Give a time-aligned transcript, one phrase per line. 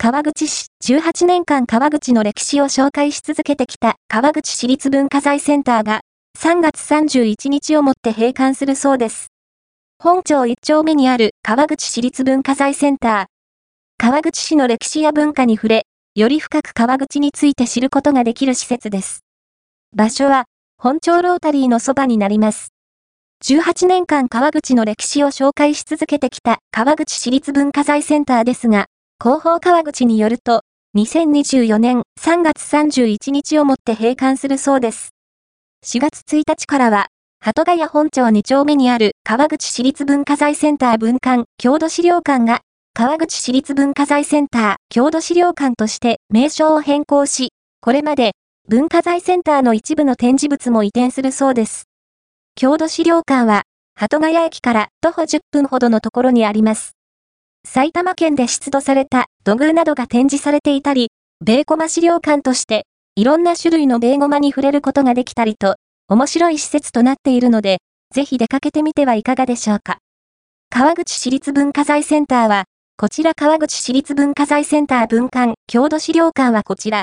[0.00, 6.02] 川口市、18年間川口の歴史を紹介し続けてきた川口市立文化財センターが
[6.38, 9.32] 3月31日をもって閉館するそうです。
[9.98, 13.26] 本町1丁目にある川口市立文化財センター。
[13.98, 15.82] 川口市の歴史や文化に触れ、
[16.14, 19.24] より深く川口について知ることができる施設です。
[19.96, 20.44] 場所は、
[20.80, 22.68] 本町ロータリーのそばになります。
[23.44, 28.86] 18年間川口の歴史を紹介し続けてきた川口市立文化財センターですが、
[29.20, 30.62] 広報川口によると、
[30.96, 35.10] 2024年3月31日をもって閉館するそうです。
[35.84, 37.08] 4月1日からは、
[37.40, 42.60] 鳩ヶ谷本町2丁目にある川口市立文化財センター文館郷土資料館が、
[42.94, 47.48] 川口市立文化財センター郷土資料館として名称を変更し、
[47.80, 48.34] これまで
[48.68, 51.88] 文化財センターの一部の展示物も移転するそうです。
[52.54, 53.62] 郷土資料館は、
[53.96, 56.97] 鳩ヶ谷駅から徒歩10分ほどのところにあります。
[57.70, 61.10] 埼玉県で出土された土偶などが展示されていたり、
[61.44, 65.76] ベーコマ資料館として、いろんな種類のベーゴマに触れることができたりと、
[66.08, 69.98] 面白い施設となっているので、ぜひ出かけてみてはいかがでしょうか。
[70.70, 72.64] 川口市立文化財センターは、
[72.96, 76.96] こちら川口市立文化財センター文館郷土資料館はこちら、